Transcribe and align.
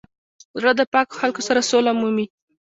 زړه 0.59 0.71
د 0.79 0.81
پاکو 0.93 1.13
خلکو 1.21 1.41
سره 1.47 1.67
سوله 1.69 1.91
مومي. 1.99 2.25